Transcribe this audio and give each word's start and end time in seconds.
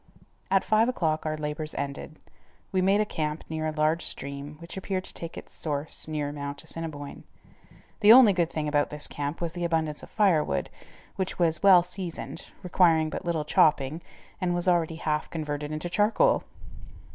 At 0.49 0.63
five 0.63 0.89
o'clock 0.89 1.27
our 1.27 1.37
labors 1.37 1.75
ended. 1.75 2.17
We 2.71 2.81
made 2.81 3.01
a 3.01 3.05
camp 3.05 3.43
near 3.49 3.67
a 3.67 3.71
large 3.71 4.03
stream 4.03 4.55
which 4.57 4.75
appeared 4.75 5.03
to 5.03 5.13
take 5.13 5.37
its 5.37 5.53
source 5.53 6.07
near 6.07 6.31
Mount 6.31 6.63
Assiniboine. 6.63 7.23
The 7.99 8.11
only 8.11 8.33
good 8.33 8.49
thing 8.49 8.67
about 8.67 8.89
this 8.89 9.07
camp 9.07 9.41
was 9.41 9.53
the 9.53 9.63
abundance 9.63 10.01
of 10.01 10.09
firewood, 10.09 10.71
which 11.17 11.37
was 11.37 11.61
well 11.61 11.83
seasoned, 11.83 12.47
required 12.63 13.11
but 13.11 13.25
little 13.25 13.45
chopping, 13.45 14.01
and 14.41 14.55
was 14.55 14.67
already 14.67 14.95
half 14.95 15.29
converted 15.29 15.71
into 15.71 15.87
charcoal. 15.87 16.45